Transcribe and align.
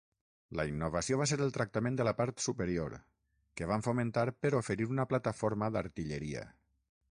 La 0.59 0.63
innovació 0.69 1.19
va 1.19 1.27
ser 1.31 1.37
el 1.47 1.51
tractament 1.57 1.99
de 1.99 2.07
la 2.07 2.13
part 2.21 2.41
superior, 2.45 2.97
que 3.61 3.69
van 3.73 3.87
fomentar 3.89 4.25
per 4.47 4.53
oferir 4.63 4.91
una 4.95 5.09
plataforma 5.15 5.71
d'artilleria. 5.77 6.45